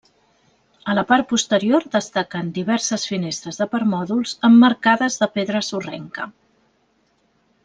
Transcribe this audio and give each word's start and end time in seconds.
A 0.93 0.95
la 0.99 1.03
part 1.09 1.27
posterior 1.33 1.85
destaquen 1.97 2.49
diverses 2.57 3.05
finestres 3.11 3.61
de 3.63 3.69
permòdols 3.75 4.33
emmarcades 4.53 5.23
de 5.25 5.29
pedra 5.37 5.63
sorrenca. 5.69 6.27